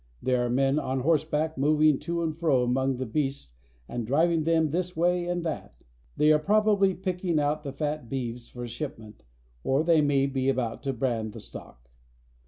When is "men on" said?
0.49-1.01